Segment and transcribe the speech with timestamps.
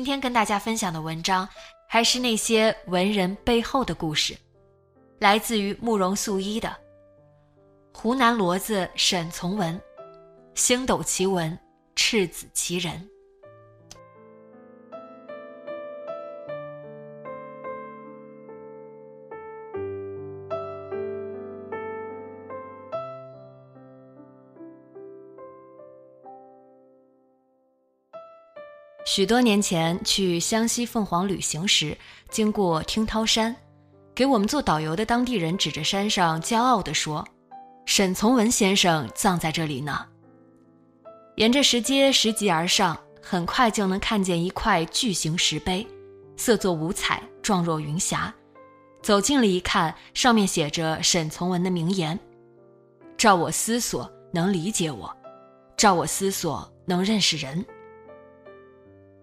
[0.00, 1.46] 今天跟大家分享的文章，
[1.86, 4.34] 还是那些文人背后的故事，
[5.18, 6.74] 来自于慕容素一的
[7.98, 9.78] 《湖南骡子沈从文》，
[10.54, 11.54] 星斗奇文，
[11.94, 13.06] 赤子奇人。
[29.12, 31.98] 许多年前去湘西凤凰旅行时，
[32.30, 33.56] 经过听涛山，
[34.14, 37.26] 给我们做导游的当地人指着山上，骄傲地说
[37.86, 40.06] ：“沈从文先生葬在这里呢。”
[41.34, 45.84] 沿着石阶拾级而上，很快就能看见一块巨型石碑，
[46.36, 48.32] 色作五彩，状若云霞。
[49.02, 52.16] 走近了一看，上面写着沈从文的名言
[53.18, 55.10] ：“照我思索，能理解我；
[55.76, 57.66] 照我思索，能认识人。”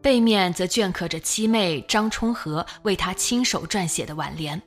[0.07, 4.61] 背面则镌刻着七妹张充和为他亲手撰写的挽联：“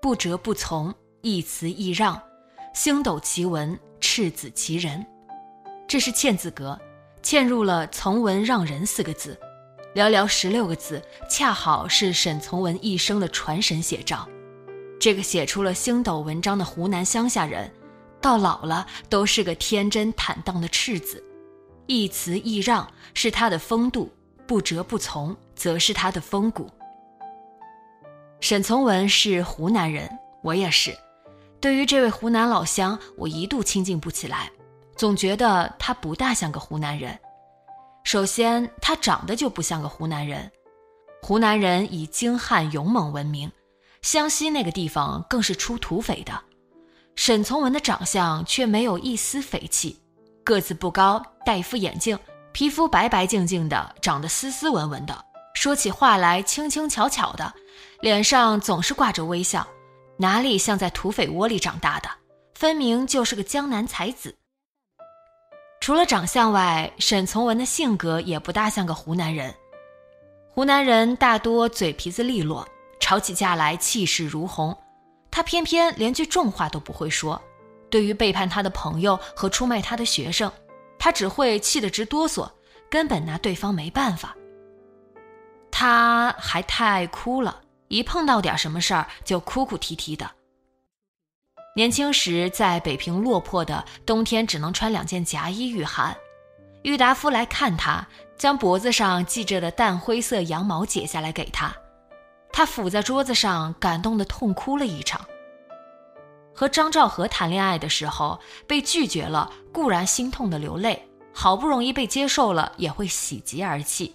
[0.00, 2.22] 不折不从，一词一让，
[2.72, 5.04] 星斗奇文，赤子其人。”
[5.88, 6.80] 这是嵌字格，
[7.24, 9.36] 嵌入了“从文让人”四个字，
[9.96, 14.28] 寥寥十六个字，恰好是沈从文一生的传神写照。
[15.00, 17.68] 这个写出了星斗文章的湖南乡下人，
[18.20, 21.20] 到老了都是个天真坦荡的赤子。
[21.88, 24.08] 一词一让是他的风度。
[24.50, 26.68] 不折不从，则是他的风骨。
[28.40, 30.10] 沈从文是湖南人，
[30.42, 30.92] 我也是。
[31.60, 34.50] 对于这位湖南老乡，我一度亲近不起来，
[34.96, 37.16] 总觉得他不大像个湖南人。
[38.02, 40.50] 首先，他长得就不像个湖南人。
[41.22, 43.52] 湖南人以精悍勇猛闻名，
[44.02, 46.32] 湘西那个地方更是出土匪的。
[47.14, 50.02] 沈从文的长相却没有一丝匪气，
[50.42, 52.18] 个子不高，戴一副眼镜。
[52.52, 55.24] 皮肤白白净净的，长得斯斯文文的，
[55.54, 57.52] 说起话来轻轻巧巧的，
[58.00, 59.66] 脸上总是挂着微笑，
[60.16, 62.08] 哪里像在土匪窝里长大的？
[62.54, 64.36] 分明就是个江南才子。
[65.80, 69.54] 除了长相外，沈从文的性格也不大像个湖南人。
[70.52, 72.68] 湖南人大多嘴皮子利落，
[72.98, 74.76] 吵起架来气势如虹，
[75.30, 77.40] 他偏偏连句重话都不会说。
[77.88, 80.52] 对于背叛他的朋友和出卖他的学生。
[81.00, 82.48] 他只会气得直哆嗦，
[82.90, 84.36] 根本拿对方没办法。
[85.70, 90.30] 他还太爱哭了，一碰到点什么事儿就哭哭啼啼的。
[91.74, 96.14] 年轻时在北平落魄的，冬天只能穿两件夹衣御寒。
[96.82, 98.06] 郁达夫来看他，
[98.36, 101.74] 将脖子上系着的淡灰色羊毛解下来给他，
[102.52, 105.20] 他伏在桌子上，感动的痛哭了一场。
[106.60, 110.94] 和张兆和谈恋爱的时候被拒绝了，固然心痛的流泪；
[111.32, 114.14] 好不容易被接受了，也会喜极而泣。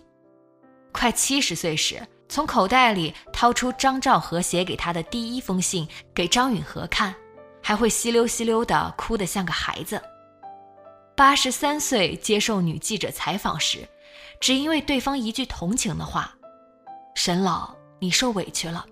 [0.92, 7.16] 快七十岁时，从口袋里掏出张兆和写给他的第一封信给张允和看，
[7.64, 10.00] 还会稀溜稀溜的哭得像个孩子。
[11.16, 13.90] 八十三岁接受女记者采访时，
[14.40, 16.32] 只因为对方一句同情的话
[17.18, 18.86] ：“沈老，你受委屈了。”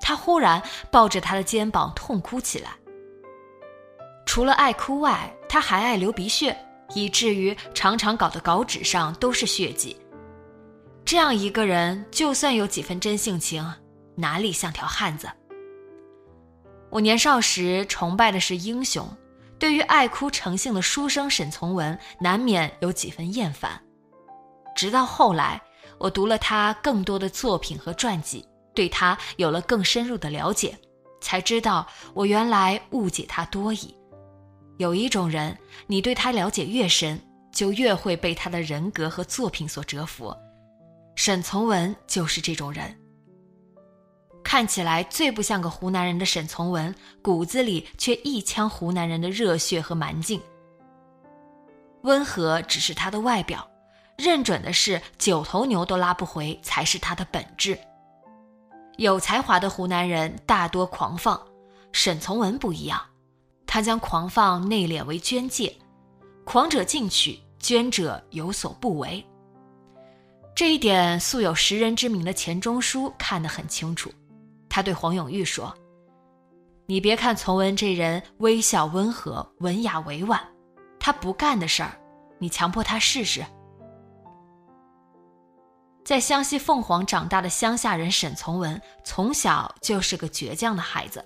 [0.00, 2.70] 他忽然抱着他的肩膀痛哭起来。
[4.26, 6.56] 除了爱哭外，他还爱流鼻血，
[6.94, 9.96] 以至于常常搞得稿纸上都是血迹。
[11.04, 13.64] 这样一个人，就算有几分真性情，
[14.16, 15.28] 哪里像条汉子？
[16.90, 19.06] 我年少时崇拜的是英雄，
[19.58, 23.80] 对于爱哭成性的书生沈从文，难免有几分厌烦。
[24.74, 25.60] 直到后来，
[25.98, 28.46] 我读了他更多的作品和传记。
[28.74, 30.76] 对他有了更深入的了解，
[31.20, 33.96] 才知道我原来误解他多矣。
[34.78, 35.56] 有一种人，
[35.86, 37.20] 你对他了解越深，
[37.52, 40.34] 就越会被他的人格和作品所折服。
[41.14, 42.94] 沈从文就是这种人。
[44.42, 50.40] 看起来最不像个湖南人的沈从文，骨子里却一腔湖南人的热血和蛮劲。
[52.02, 53.66] 温和只是他的外表，
[54.18, 57.78] 认准的是九头牛都拉不回才是他的本质。
[58.96, 61.40] 有才华的湖南人大多狂放，
[61.92, 63.00] 沈从文不一样，
[63.66, 65.74] 他将狂放内敛为捐介，
[66.44, 69.24] 狂者进取，捐者有所不为。
[70.54, 74.12] 这一点素有识人之明的钱钟书看得很清楚。
[74.68, 75.74] 他对黄永玉说
[76.86, 80.40] ：“你别看从文这人微笑温和、文雅委婉，
[81.00, 81.98] 他不干的事儿，
[82.38, 83.44] 你强迫他试试。”
[86.04, 91.24] 在湘西凤凰长大的乡下人沈从文，从小就是个倔强的孩子。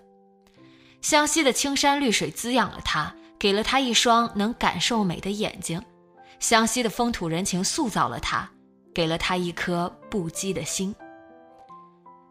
[1.02, 5.80] 湘西的青山绿水滋养了他，给了他一双能感受美的眼睛；
[6.38, 8.48] 湘西的风土人情塑造了他，
[8.94, 10.94] 给了他一颗不羁的心。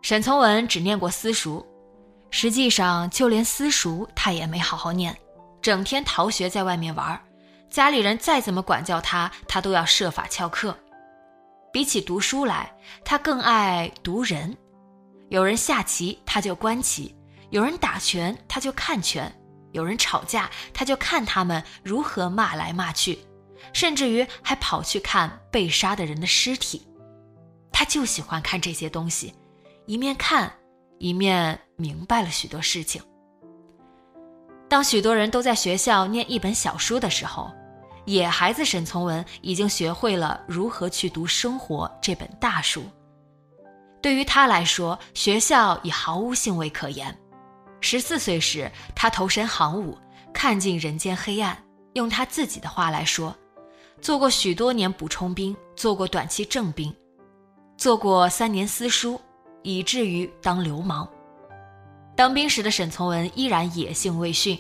[0.01, 1.65] 沈从文只念过私塾，
[2.31, 5.13] 实际上就连私塾他也没好好念，
[5.61, 7.21] 整天逃学在外面玩。
[7.69, 10.73] 家里人再怎么管教他，他都要设法翘课。
[11.71, 12.71] 比起读书来，
[13.03, 14.55] 他更爱读人。
[15.29, 17.13] 有人下棋，他就观棋；
[17.49, 19.29] 有人打拳，他就看拳；
[19.73, 23.19] 有人吵架，他就看他们如何骂来骂去，
[23.73, 26.87] 甚至于还跑去看被杀的人的尸体。
[27.71, 29.33] 他就喜欢看这些东西，
[29.85, 30.51] 一面看，
[30.97, 33.01] 一面明白了许多事情。
[34.69, 37.51] 当许多人都在学校念一本小书的时候，
[38.07, 42.81] 野孩子沈从文已经学会了如何去读生活这本大书。
[44.01, 47.13] 对于他来说，学校已毫无兴味可言。
[47.81, 49.97] 十四岁时，他投身行伍，
[50.33, 51.61] 看尽人间黑暗。
[51.95, 53.35] 用他自己的话来说，
[54.01, 56.95] 做过许多年补充兵，做过短期正兵，
[57.75, 59.19] 做过三年私塾，
[59.63, 61.05] 以至于当流氓。
[62.15, 64.57] 当兵时的沈从文依然野性未驯，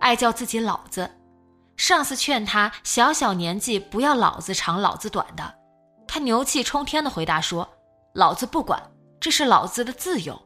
[0.00, 1.08] 爱叫自己老子。
[1.80, 5.54] 上司劝他小小年纪不要老子长老子短的，
[6.06, 7.66] 他牛气冲天的回答说
[8.12, 10.38] ：“老子不管，这是老子的自由。”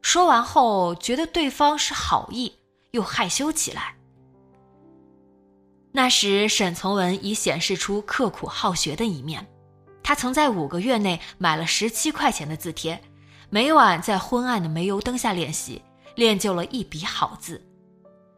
[0.00, 2.60] 说完后，觉得对方是好意，
[2.92, 3.94] 又害羞起来。
[5.92, 9.46] 那时，沈从文已显示出刻苦好学的一面，
[10.02, 12.98] 他曾在五个月内买了十七块钱的字帖，
[13.50, 15.82] 每晚在昏暗的煤油灯下练习，
[16.14, 17.62] 练就了一笔好字。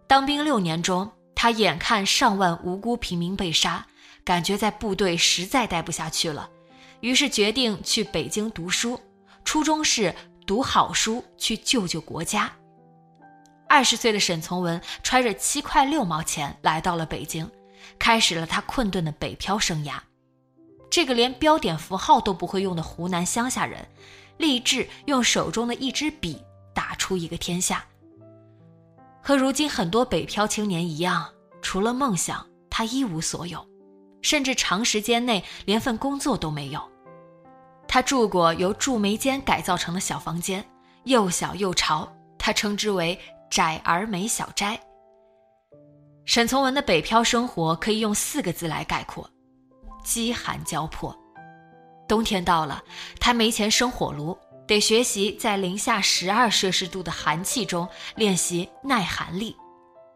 [0.09, 1.09] 当兵六年中。
[1.37, 3.87] 他眼看上万无辜平民被杀，
[4.25, 6.49] 感觉在部队实在待不下去了，
[7.01, 8.99] 于是决定去北京读书。
[9.45, 10.13] 初衷是
[10.47, 12.51] 读好书，去救救国家。
[13.69, 17.49] 二十岁的沈从文揣着七块六毛钱来到了北京，
[17.99, 19.99] 开始了他困顿的北漂生涯。
[20.91, 23.87] 这个连标点符号都不会用的湖南乡下人，
[24.39, 26.41] 立志用手中的一支笔
[26.73, 27.85] 打出一个天下。
[29.27, 31.27] 和如今很多北漂青年一样，
[31.61, 33.67] 除了梦想，他一无所有，
[34.23, 36.81] 甚至长时间内连份工作都没有。
[37.89, 40.65] 他住过由贮煤间改造成的小房间，
[41.07, 43.19] 又小又潮，他称之为
[43.51, 44.81] “窄而美小斋”。
[46.25, 49.29] 沈从文的北漂生活可以用四个字来概括：
[50.05, 51.13] 饥寒交迫。
[52.07, 52.81] 冬天到了，
[53.19, 54.39] 他没钱生火炉。
[54.67, 59.57] 得学习在零下十二摄氏度的寒气中练习耐寒力。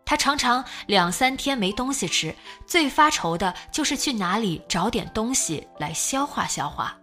[0.05, 2.35] 他常常两三天没东西吃，
[2.67, 6.97] 最发愁的就是去哪里找点东西来消化消化。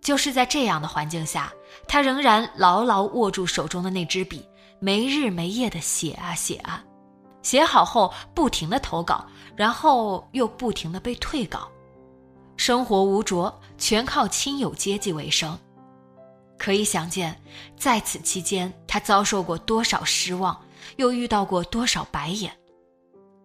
[0.00, 1.52] 就是在这样的环境下，
[1.88, 4.46] 他仍然牢牢握住手中的那支笔，
[4.78, 6.84] 没日没夜地写啊写啊。
[7.42, 11.68] 写好后不停地投稿，然后又不停地被退稿，
[12.56, 15.58] 生活无着，全靠亲友接济为生。
[16.64, 17.38] 可以想见，
[17.76, 20.58] 在此期间，他遭受过多少失望，
[20.96, 22.50] 又遇到过多少白眼。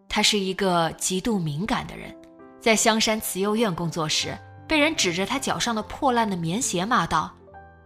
[0.07, 2.15] 他是一个极度敏感的人，
[2.61, 4.37] 在香山慈幼院工作时，
[4.69, 7.29] 被人指着他脚上的破烂的棉鞋骂道：“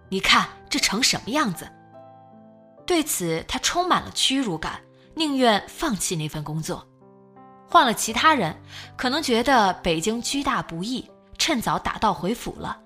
[0.08, 1.68] 你看这成什么样子？”
[2.86, 4.80] 对此，他充满了屈辱感，
[5.16, 6.88] 宁愿放弃那份工作。
[7.68, 8.56] 换了其他人，
[8.96, 11.10] 可能觉得北京居大不易，
[11.40, 12.82] 趁早打道回府了。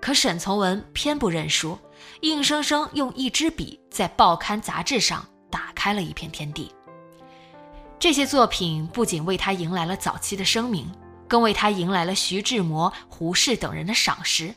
[0.00, 1.78] 可沈从文偏不认输，
[2.20, 6.72] 硬生生用一支笔在报刊杂志上打开了一片天地。
[7.98, 10.90] 这些作品不仅为他迎来了早期的声名，
[11.28, 14.54] 更为他迎来了徐志摩、胡适等人的赏识。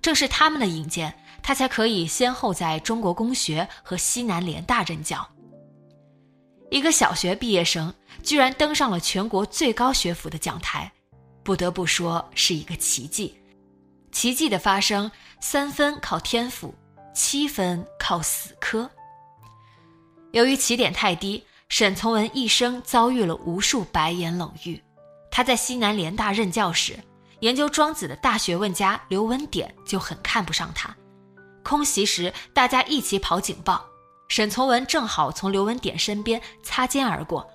[0.00, 5.28] 正是他们的引荐，他才可以先后在中国公学和西南联大任教。
[6.70, 7.92] 一个小学毕业生
[8.22, 10.90] 居然登上了全国最高学府的讲台，
[11.42, 13.34] 不得不说是一个奇迹。
[14.10, 15.10] 奇迹的发生，
[15.40, 16.74] 三分靠天赋，
[17.14, 18.90] 七分靠死磕。
[20.32, 24.82] 由于起点太低，沈从文一生遭遇了无数白眼冷遇。
[25.30, 26.98] 他在西南联大任教时，
[27.40, 30.94] 研究庄子的大学问家刘文典就很看不上他。
[31.62, 33.84] 空袭时，大家一起跑警报，
[34.28, 37.48] 沈从文正好从刘文典身边擦肩而过。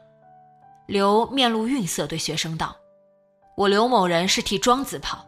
[0.88, 2.76] 刘面露愠色，对学生道
[3.58, 5.26] ：“我刘某人是替庄子跑，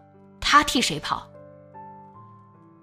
[0.55, 1.27] 他替谁跑？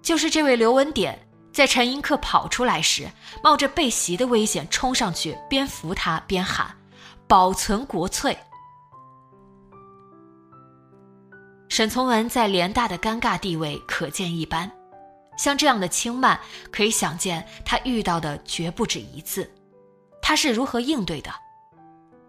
[0.01, 1.19] 就是这位刘文典。”
[1.53, 3.07] 在陈寅恪跑出来时，
[3.43, 6.75] 冒着被袭的危险冲上去，边扶他边喊
[7.29, 8.35] ：“保存国粹。”
[11.69, 14.71] 沈从文在联大的尴尬地位可见一斑。
[15.37, 16.39] 像这样的轻慢，
[16.71, 19.47] 可以想见他遇到的绝不止一次。
[20.23, 21.31] 他是如何应对的？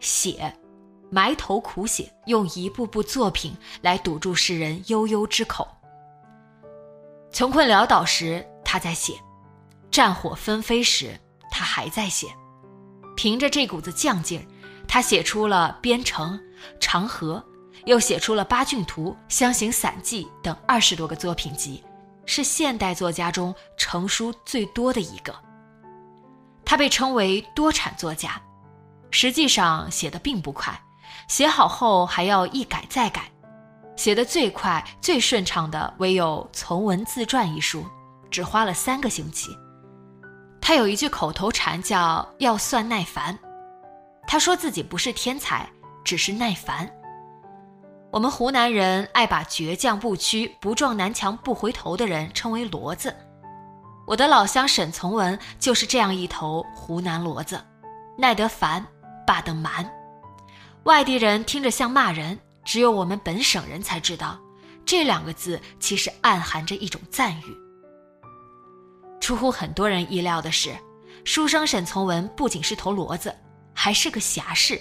[0.01, 0.55] 写，
[1.11, 5.69] 埋头苦写，用一部部作品来堵住世人悠悠之口。
[7.33, 8.45] 穷困潦倒时。
[8.67, 9.15] 他在写，
[9.89, 11.17] 战火纷飞时，
[11.49, 12.27] 他还在写。
[13.15, 14.43] 凭着这股子犟劲儿，
[14.89, 16.37] 他写出了《边城》
[16.81, 17.45] 《长河》，
[17.85, 21.85] 又写出了《八骏图》《湘行散记》等二十多个作品集，
[22.27, 25.33] 是现代作家中成书最多的一个。
[26.65, 28.43] 他被称为多产作家，
[29.13, 30.77] 实际上写的并不快，
[31.29, 33.23] 写好后还要一改再改。
[33.97, 37.85] 写的最快、最顺畅的唯有《从文自传》一书。
[38.35, 39.57] 只花了三个星期。
[40.61, 43.39] 他有一句口头禅，叫“要算耐烦”。
[44.27, 45.71] 他说自己不是天才，
[46.03, 46.91] 只是耐烦。
[48.11, 53.15] 我们湖南人爱把倔强不屈、不撞南墙不回头的人称为骡子。
[54.05, 57.65] 我的老乡沈从文就是这样一头湖南骡子，
[58.19, 58.85] 耐得烦，
[59.25, 59.89] 霸得蛮。
[60.85, 64.39] 外地人听着像骂人，只有我们本省人才知道，
[64.85, 67.57] 这两个字其实暗含着一种赞誉。
[69.19, 70.77] 出乎很多人意料的是，
[71.25, 73.35] 书生沈从文不仅是头骡子，
[73.73, 74.79] 还是个侠士。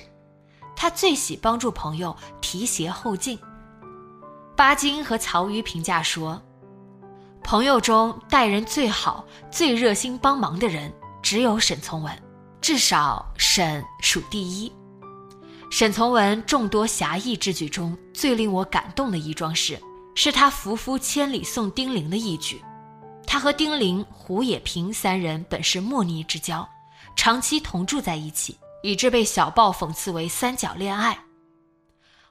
[0.76, 3.40] 他最喜帮助朋友提携后进。
[4.58, 6.42] 巴金和曹禺评价说
[7.44, 12.24] ：“朋友中待人最好、最热心帮忙的人，只有沈从文，
[12.60, 14.70] 至少沈属第一。”
[15.74, 19.76] 沈从文众多侠义之举中，最令我感动的一桩事，
[20.14, 22.62] 是他扶夫千里送丁玲的一举。
[23.26, 26.64] 他和丁玲、胡也平三人本是莫逆之交，
[27.16, 31.18] 长期同住在一起，以致被小报讽刺为三角恋爱。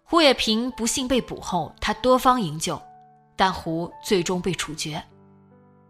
[0.05, 2.81] 胡也平不幸被捕后，他多方营救，
[3.35, 5.03] 但胡最终被处决。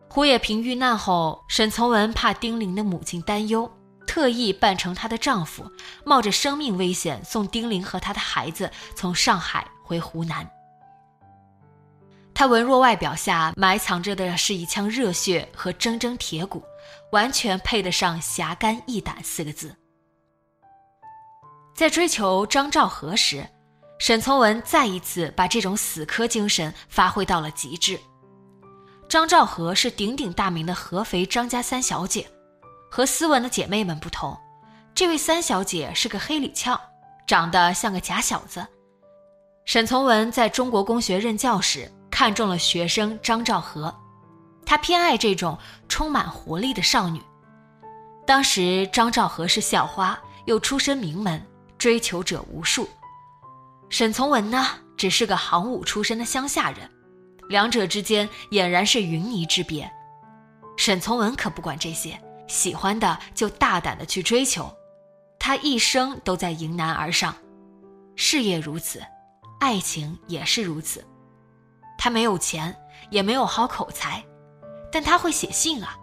[0.08, 3.70] 胡也平遇难后，沈从文怕丁玲的母亲担忧，
[4.12, 5.64] 特意扮成她的丈夫，
[6.04, 10.46] 冒着生命危险送丁玲和她的孩子从上海回湖南。
[12.34, 16.62] 她文弱外表下埋藏着的是一腔热血和铮铮铁骨，
[17.12, 19.74] 完全配得上“侠肝义胆”四个字。
[21.74, 23.48] 在追求张兆和时，
[23.98, 27.98] 沈从文再一次把这种死磕精神发挥到了极致。
[29.08, 32.28] 张兆和是鼎鼎大名的合肥张家三小姐，
[32.94, 34.38] 和斯文的姐妹们不同，
[34.94, 36.78] 这位三小姐是个黑里翘，
[37.26, 38.66] 长得像个假小子。
[39.64, 41.90] 沈从文在中国公学任教时。
[42.10, 43.92] 看中了学生张兆和，
[44.66, 45.58] 他偏爱这种
[45.88, 47.18] 充满活力的少女。
[48.26, 51.42] 当时张兆和是校花，又出身名门，
[51.78, 52.86] 追求者无数。
[53.88, 56.88] 沈从文呢，只是个行伍出身的乡下人，
[57.48, 59.90] 两者之间俨然是云泥之别。
[60.76, 64.74] 沈从文可不管这些，喜欢的就大胆的去追求，
[65.38, 67.34] 他一生都在迎难而上，
[68.16, 69.02] 事业如此，
[69.60, 71.04] 爱情也是如此。
[71.98, 72.76] 他没有钱，
[73.10, 74.24] 也没有好口才，
[74.90, 75.96] 但他会写信啊，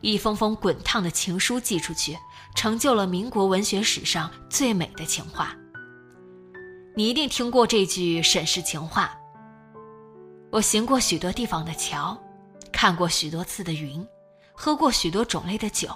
[0.00, 2.18] 一封封滚烫的情书寄出去，
[2.54, 5.54] 成就了民国文学史上最美的情话。
[6.96, 9.16] 你一定听过这句沈氏情话：
[10.50, 12.16] 我行过许多地方的桥，
[12.72, 14.04] 看过许多次的云，
[14.54, 15.88] 喝过许多种类的酒，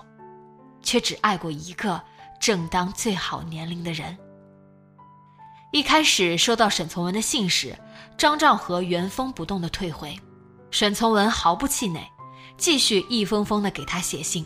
[0.82, 2.02] 却只爱过一个
[2.38, 4.18] 正当最好年龄的人。
[5.72, 7.74] 一开始收到沈从文的信时。
[8.16, 10.18] 张兆和原封不动地退回，
[10.72, 12.02] 沈从文毫不气馁，
[12.56, 14.44] 继续一封封地给他写信。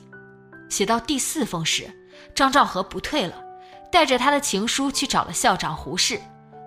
[0.69, 1.91] 写到第四封时，
[2.35, 3.43] 张兆和不退了，
[3.91, 6.21] 带着他的情书去找了校长胡适，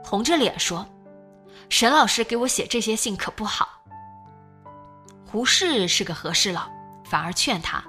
[0.04, 0.84] 红着脸说
[1.70, 3.70] ：“沈老师给我写这些信可不好。”
[5.28, 6.68] 胡适是个和事佬，
[7.16, 7.82] 反而劝他：“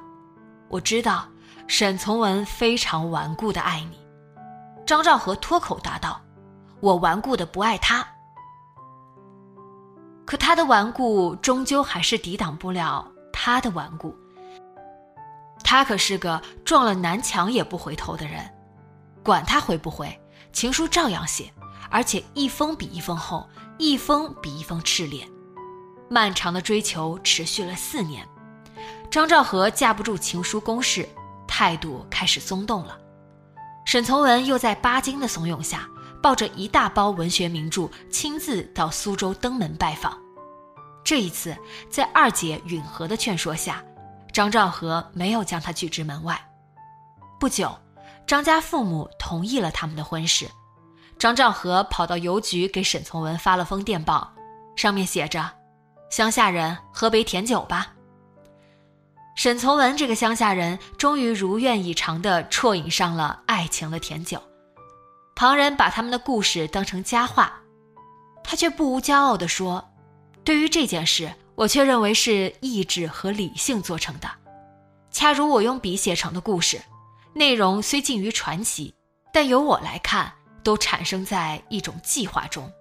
[0.70, 1.26] 我知道
[1.66, 3.98] 沈从文非常顽固的爱你，
[4.86, 6.20] 张兆和脱口答道
[6.78, 8.06] ：“我顽固的不爱他。”
[10.24, 14.16] 可他的顽固终究还是抵挡不了他的顽固。
[15.64, 18.48] 他可是个撞了南墙也不回头的人，
[19.24, 20.16] 管他回不回，
[20.52, 21.52] 情书照样写，
[21.90, 23.44] 而且一封比一封厚，
[23.76, 25.28] 一封比一封炽烈。
[26.08, 28.24] 漫长的追求持续了四年，
[29.10, 31.08] 张兆和架不住情书攻势，
[31.46, 32.98] 态度开始松动了。
[33.84, 35.88] 沈从文又在巴金的怂恿下。
[36.22, 40.18] 抱着一大包文学名著，亲自到苏州登门拜访。
[41.04, 41.56] 这一次，
[41.88, 43.84] 在二姐允和的劝说下，
[44.32, 46.36] 张兆和没有将他拒之门外。
[47.38, 47.70] 不久，
[48.26, 50.50] 张家父母同意了他们的婚事。
[51.16, 54.32] 张兆和跑到邮局给沈从文发了封电报，
[54.74, 55.48] 上面写着
[56.10, 57.92] ：“乡下人，喝杯甜酒吧。”
[59.36, 64.42] 沈从文这个乡下人，终于如愿以偿地啜饮上了爱情的甜酒。
[65.34, 67.52] 旁人把他们的故事当成佳话，
[68.42, 69.86] 他却不无骄傲地说
[70.42, 74.30] ：“对于这件事，我却认为是意志和理性做成的。
[75.10, 76.80] 恰如我用笔写成的故事，
[77.34, 78.94] 内容虽近于传奇，
[79.34, 82.72] 但由我来看，都产生在一种计划中。”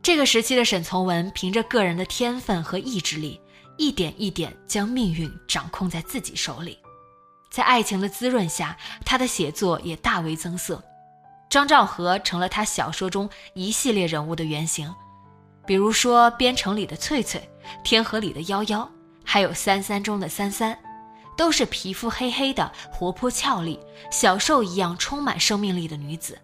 [0.00, 3.40] 这个时期的沈从文，凭着个人的天分和意志力，
[3.76, 6.78] 一点一点将命运掌控在自己手里。
[7.50, 10.82] 在爱情的滋润下，他的写作也大为增色。
[11.48, 14.92] 张兆和成了他小说中一系列人物的原型，
[15.64, 17.40] 比如说《边城》里的翠翠，
[17.84, 18.88] 《天河》里的夭夭，
[19.24, 20.76] 还有《三三》中的三三，
[21.36, 23.78] 都是皮肤黑黑的、活泼俏丽、
[24.10, 26.36] 小兽一样充满生命力的女子。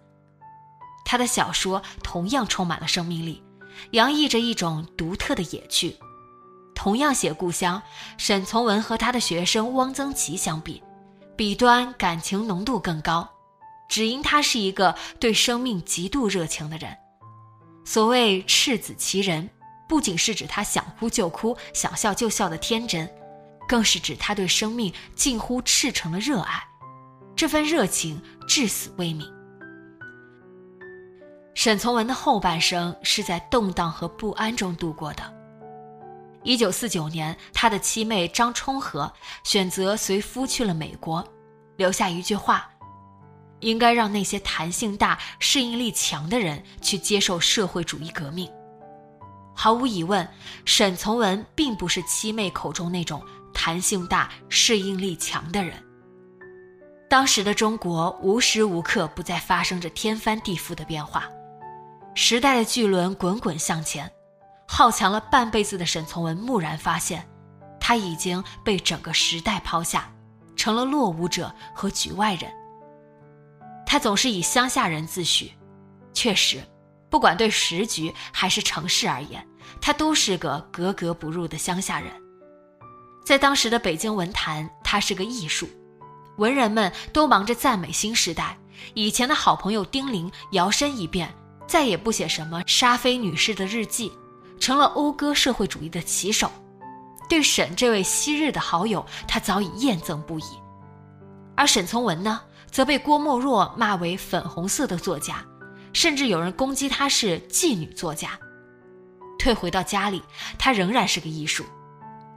[1.03, 3.43] 他的小说同样充满了生命力，
[3.91, 5.97] 洋溢着一种独特的野趣。
[6.81, 7.79] 同样写故乡，
[8.17, 10.81] 沈从文和他的学生汪曾祺相比。
[11.37, 13.29] 笔端感情浓度更高，
[13.87, 16.97] 只因他是一个对生命极度热情的人。
[17.85, 19.47] 所谓赤子其人，
[19.87, 23.07] 不仅是指他想哭就哭、想笑就笑的天真，
[23.67, 26.63] 更是指他对生命近乎赤诚的热爱。
[27.35, 29.31] 这份热情至死未泯。
[31.53, 35.40] 沈从文的后半生是在动荡和不安中度过的。
[36.43, 39.11] 一九四九年，他的七妹张充和
[39.43, 41.23] 选择随夫去了美国，
[41.77, 42.67] 留下一句话
[43.61, 48.51] ：“应该让那些弹性大、适应力强的人去接受社会主义革命。”
[49.53, 50.27] 毫无疑问，
[50.65, 53.21] 沈从文并不是七妹口中那种
[53.53, 55.73] 弹性大、适应力强的人。
[57.07, 61.29] 当时的中国无时无刻不在发生着天翻地覆的变化，
[62.15, 64.11] 时代的巨轮滚滚向前。
[64.73, 67.27] 好强了半辈子的沈从文蓦然发现，
[67.77, 70.09] 他已经被整个时代抛下，
[70.55, 72.49] 成了落伍者和局外人。
[73.85, 75.51] 他总是以乡下人自诩，
[76.13, 76.63] 确实，
[77.09, 79.45] 不管对时局还是城市而言，
[79.81, 82.09] 他都是个格格不入的乡下人。
[83.25, 85.67] 在当时的北京文坛，他是个艺术，
[86.37, 88.57] 文人们都忙着赞美新时代。
[88.93, 91.31] 以前的好朋友丁玲摇身一变，
[91.67, 94.13] 再也不写什么沙菲女士的日记。
[94.61, 96.49] 成了讴歌社会主义的旗手，
[97.27, 100.43] 对沈这位昔日的好友，他早已厌憎不已。
[101.57, 105.43] 而沈从文呢，则被郭沫若骂为粉红色的作家，
[105.93, 108.37] 甚至有人攻击他是妓女作家。
[109.39, 110.21] 退回到家里，
[110.59, 111.65] 他仍然是个艺术，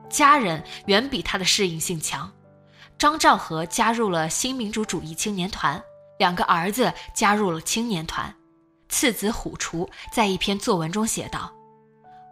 [0.08, 2.32] 家人远比他的适应性强。
[2.96, 5.82] 张兆和加入了新民主主义青年团，
[6.18, 8.34] 两个儿子加入了青年团，
[8.88, 11.52] 次子虎雏在一篇作文中写道。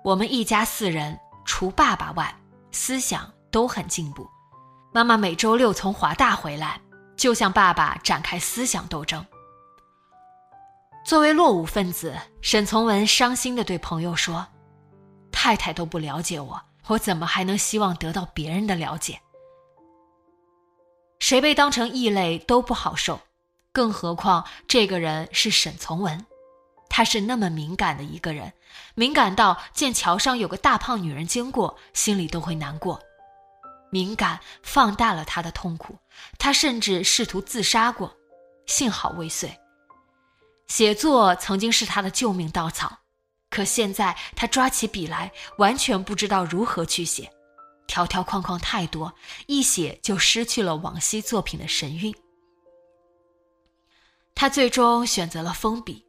[0.04, 2.36] 我们一家四人，除爸爸外，
[2.72, 4.28] 思想都很进步。
[4.92, 6.80] 妈妈每周六从华大回来，
[7.16, 9.24] 就向爸爸展开思想斗争。
[11.04, 14.44] 作为落伍分子，沈从文伤心地对朋友说
[15.30, 19.20] ：“太太都不了解我，我怎么还能希望得到别人的了解？
[21.20, 23.20] 谁被当成异类都不好受，
[23.70, 26.26] 更何况这个人是沈从文。”
[26.94, 28.52] 他是那么敏感的一个人，
[28.94, 33.00] 敏感到见桥上有个大胖女人经过，心里都会难过。
[33.90, 35.96] 敏感放大了他的痛苦，
[36.38, 38.14] 他甚至试图自杀过，
[38.66, 39.58] 幸好未遂。
[40.66, 42.98] 写作曾经是他的救命稻草，
[43.48, 47.32] 可现在他抓起笔来，完全不知道如何去写，
[47.86, 49.10] 条条框框太多，
[49.46, 52.14] 一写就失去了往昔作品的神韵。
[54.34, 56.04] 他最终选择了封笔。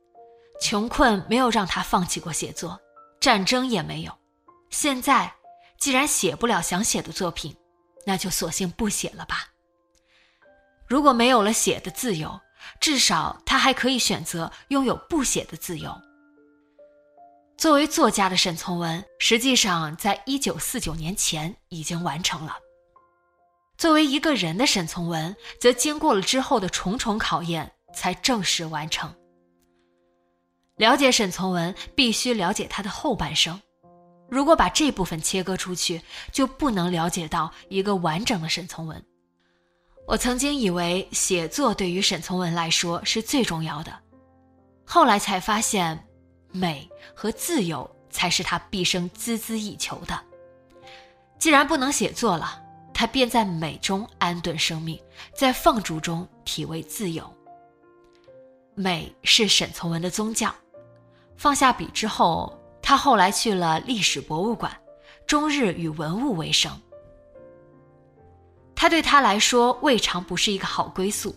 [0.61, 2.79] 穷困没有让他放弃过写作，
[3.19, 4.11] 战争也没有。
[4.69, 5.33] 现在
[5.77, 7.55] 既然写不了想写的作品，
[8.05, 9.49] 那就索性不写了吧。
[10.87, 12.39] 如果没有了写的自由，
[12.79, 15.93] 至少他还可以选择拥有不写的自由。
[17.57, 22.53] 作为作家的沈从文，实际上在一九四九年前已经完成了；
[23.77, 29.13] 作为一个人的沈从文，则经过了之后的重重考验才正式完成。
[30.83, 33.57] 了解沈从文，必须了解他的后半生。
[34.29, 36.01] 如果把这部分切割出去，
[36.33, 39.01] 就不能了解到一个完整的沈从文。
[40.05, 43.97] 我曾经以为写作对于沈从文来说是最重要的，
[44.83, 46.05] 后来才发现，
[46.51, 50.19] 美和自由才是他毕生孜孜以求的。
[51.39, 52.61] 既然不能写作了，
[52.93, 55.01] 他便在美中安顿生命，
[55.33, 57.23] 在放逐中体味自由。
[58.75, 60.53] 美是沈从文的宗教。
[61.37, 64.71] 放下笔之后，他后来去了历史博物馆，
[65.27, 66.71] 终日与文物为生。
[68.75, 71.35] 他对他来说，未尝不是一个好归宿。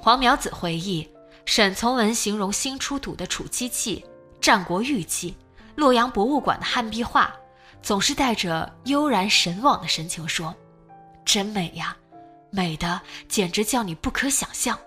[0.00, 1.08] 黄苗子回忆，
[1.44, 4.04] 沈从文形容新出土的楚漆器、
[4.40, 5.36] 战国玉器、
[5.74, 7.34] 洛阳博物馆的汉壁画，
[7.82, 10.54] 总是带着悠然神往的神情说
[11.24, 11.96] ：“真美呀，
[12.50, 14.78] 美的简直叫你不可想象。”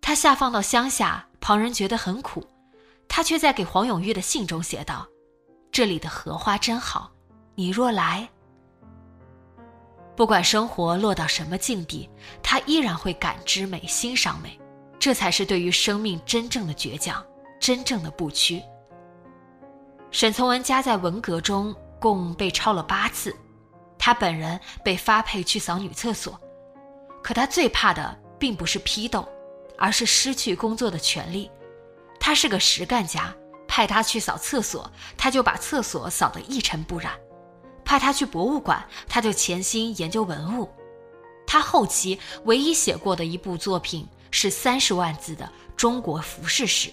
[0.00, 2.44] 他下放到乡下，旁人觉得很苦，
[3.08, 5.06] 他却在给黄永玉的信中写道
[5.70, 7.10] ：“这里的荷花真好，
[7.54, 8.28] 你若来。”
[10.16, 12.08] 不管生活落到什么境地，
[12.42, 14.58] 他依然会感知美、欣赏美，
[14.98, 17.24] 这才是对于生命真正的倔强，
[17.58, 18.62] 真正的不屈。
[20.10, 23.34] 沈从文家在文革中共被抄了八次，
[23.96, 26.38] 他本人被发配去扫女厕所，
[27.22, 29.26] 可他最怕的并不是批斗。
[29.80, 31.50] 而是失去工作的权利。
[32.20, 33.34] 他是个实干家，
[33.66, 37.12] 派他去扫厕所，他就把厕所扫得一尘不染；
[37.84, 40.68] 派他去博物馆，他就潜心研究文物。
[41.46, 45.44] 他后期唯一写过的一部作品是三十万字的
[45.76, 46.90] 《中国服饰史》，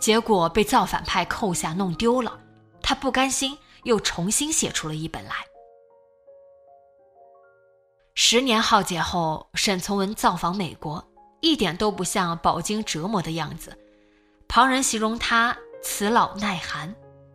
[0.00, 2.40] 结果被造反派扣下，弄丢了。
[2.82, 5.34] 他不甘心，又重新写出了一本来。
[8.14, 11.04] 十年浩劫后，沈从文造访美国。
[11.44, 13.76] 一点都不像饱经折磨的样子，
[14.48, 16.94] 旁人形容他慈老耐寒，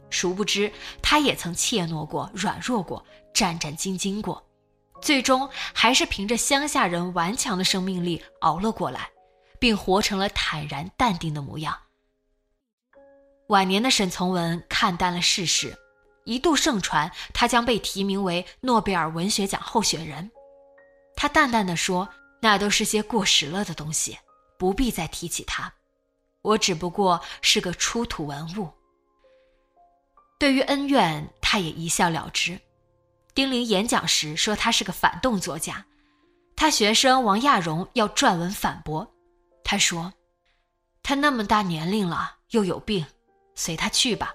[0.09, 4.43] 殊不知他也曾怯懦过、软弱过、战战兢兢过，
[4.99, 9.11] 最终还是凭着乡下人顽强的生命力熬了过来，
[9.59, 11.77] 并活成了坦然淡定的模样。
[13.49, 15.77] 晚年的沈从文看淡了世事，
[16.23, 20.31] 一度盛传他将被提名为诺贝尔文学奖候选人，
[21.15, 22.09] 他淡淡的说。
[22.39, 24.17] 那都是些过时了的东西，
[24.57, 25.73] 不必再提起它。
[26.41, 28.69] 我只不过是个出土文物。
[30.39, 32.59] 对于恩怨，他也一笑了之。
[33.33, 35.85] 丁玲演讲时说他是个反动作家，
[36.55, 39.13] 他学生王亚荣要撰文反驳，
[39.63, 40.13] 他说
[41.03, 43.05] ：“他那么大年龄了，又有病，
[43.55, 44.33] 随他去吧。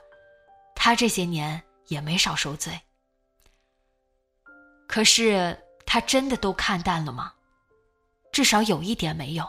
[0.75, 2.81] 他这些年也没少受罪。”
[4.87, 7.34] 可是他真的都看淡了吗？
[8.35, 9.49] 至少有一点没有，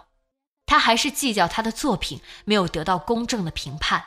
[0.68, 4.06] 他还是计较他的作品没有得到公正的评判。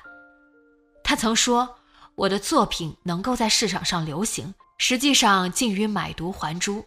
[1.02, 1.78] 他曾说
[2.14, 6.86] ：“我的作品能够在市场上流行，实际上近于买椟还珠。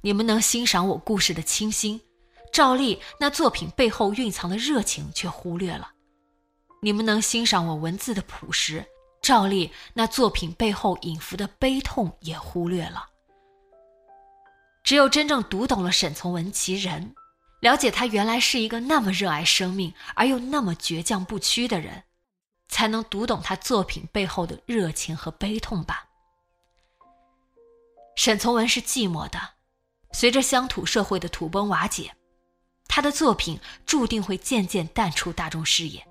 [0.00, 2.00] 你们能欣赏我故事的清新，
[2.52, 5.88] 照例那作品背后蕴藏的热情却忽略了；
[6.80, 8.86] 你们能欣赏我文字的朴实，
[9.20, 13.08] 照例那作品背后隐伏的悲痛也忽略了。”
[14.88, 17.14] 只有真正读懂了沈从文其人，
[17.60, 22.04] 了解他原来是一个那么热爱生命而又那么倔强不屈的人，
[22.70, 26.06] 才能读懂他作品背后的热情和悲痛吧。
[28.16, 29.38] 沈从文是寂寞的，
[30.12, 32.10] 随着乡土社会的土崩瓦解，
[32.86, 36.02] 他的作品注定会渐渐淡出大众视野，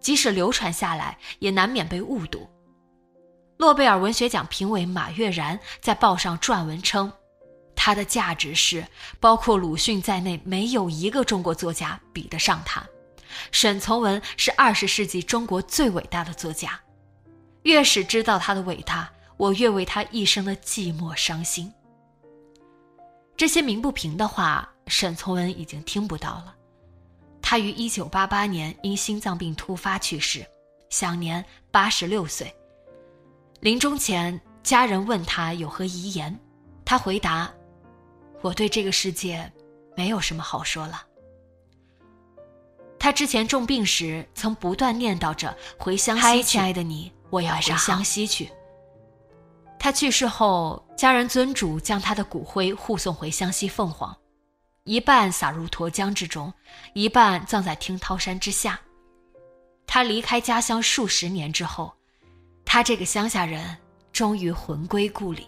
[0.00, 2.50] 即使流传下来，也难免被误读。
[3.60, 7.12] 诺贝尔文学奖评委马悦然在报上撰文称。
[7.88, 8.86] 他的价值是，
[9.18, 12.86] 包括鲁迅在内，没有一个中国作家比得上他。
[13.50, 16.78] 沈从文是二十世纪中国最伟大的作家。
[17.62, 21.72] 越是知道他的伟大，我越为他一生的寂寞伤心。
[23.38, 26.54] 这些鸣不平的话，沈从文已经听不到了。
[27.40, 30.44] 他于一九八八年因心脏病突发去世，
[30.90, 32.54] 享年八十六岁。
[33.60, 36.38] 临终前，家人问他有何遗言，
[36.84, 37.50] 他回答。
[38.42, 39.50] 我对这个世界
[39.96, 41.04] 没有什么好说了。
[42.98, 48.50] 他之前重病时曾不断念叨着回湘西去，亲爱的你，我要回湘西去。
[49.78, 54.14] 他去世后，家人尊主将他的骨灰护送回湘西凤凰，
[54.82, 56.52] 一半撒入沱江之中，
[56.94, 58.80] 一半葬在听涛山之下。
[59.86, 61.92] 他离开家乡数十年之后，
[62.64, 63.76] 他这个乡下人
[64.12, 65.46] 终于魂归故里。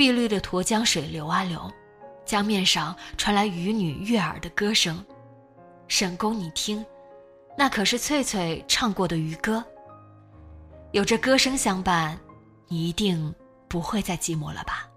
[0.00, 1.70] 碧绿的沱江水流啊流，
[2.24, 5.04] 江面上传来渔女悦耳的歌声。
[5.88, 6.82] 沈公，你听，
[7.54, 9.62] 那可是翠翠唱过的渔歌。
[10.92, 12.18] 有着歌声相伴，
[12.66, 13.34] 你一定
[13.68, 14.88] 不会再寂寞了吧？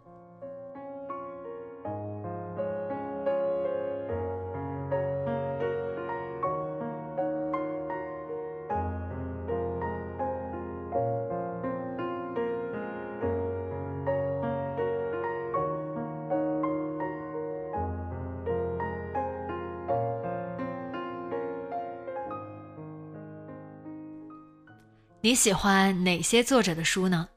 [25.25, 27.29] 你喜欢哪些作者的书呢？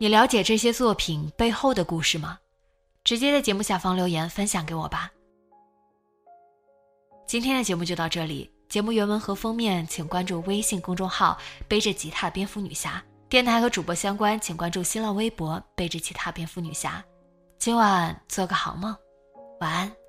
[0.00, 2.36] 你了解这些作品背后的故事吗？
[3.04, 5.08] 直接在节目下方留言分享给我吧。
[7.24, 17.04] 今天的节目就到这里，节目原文和封面请关注微信公众号“背着吉他蝙蝠女侠”，电台和主播相关请关注新浪微博“背着吉他蝙蝠女侠”。
[17.56, 18.92] 今晚做个好梦，
[19.60, 20.01] 晚安。